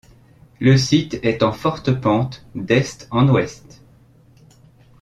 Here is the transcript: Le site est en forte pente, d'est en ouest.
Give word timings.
Le 0.59 0.77
site 0.77 1.19
est 1.21 1.43
en 1.43 1.51
forte 1.51 1.91
pente, 1.93 2.43
d'est 2.55 3.07
en 3.11 3.27
ouest. 3.29 3.83